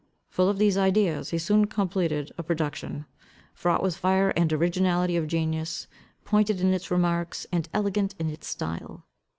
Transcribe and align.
Full 0.31 0.49
of 0.49 0.57
these 0.57 0.79
ideas, 0.79 1.29
he 1.29 1.37
soon 1.37 1.65
completed 1.67 2.31
a 2.35 2.41
production, 2.41 3.05
fraught 3.53 3.83
with 3.83 3.93
the 3.93 3.99
fire 3.99 4.31
and 4.31 4.51
originality 4.51 5.15
of 5.15 5.27
genius, 5.27 5.85
pointed 6.25 6.59
in 6.59 6.73
its 6.73 6.89
remarks, 6.89 7.45
and 7.51 7.69
elegant 7.71 8.15
in 8.17 8.27
its 8.27 8.47
style. 8.47 9.05